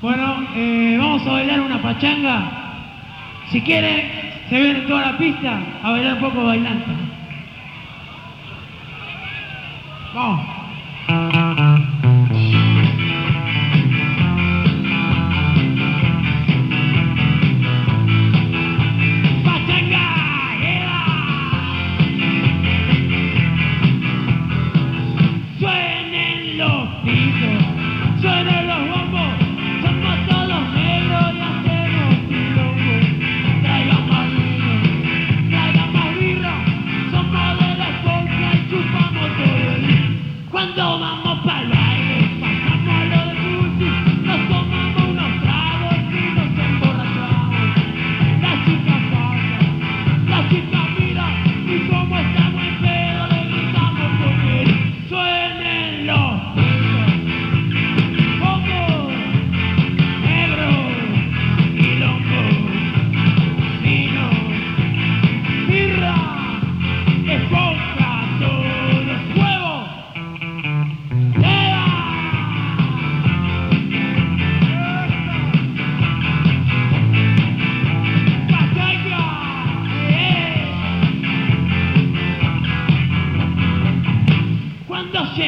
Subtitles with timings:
[0.00, 2.50] Bueno, eh, vamos a bailar una pachanga.
[3.50, 4.10] Si quieren,
[4.48, 6.86] se vienen toda la pista a bailar un poco bailando.
[10.14, 10.40] Vamos.
[25.58, 28.79] Suena los pisos, suena los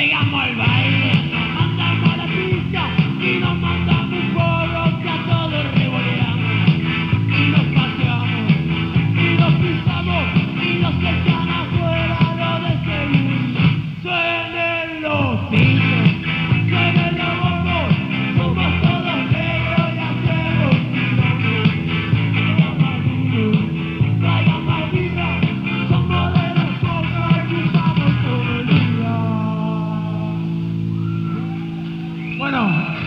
[0.03, 5.75] Sigamos el baile, nos a la pista y nos mandamos un porro que a todos
[5.75, 6.69] revoleamos.
[7.28, 8.50] Y nos paseamos,
[9.14, 10.25] y nos pisamos,
[10.61, 13.64] y nos echan afuera lo de Sevilla.
[14.03, 15.91] Suenen los.
[32.42, 33.02] Bueno,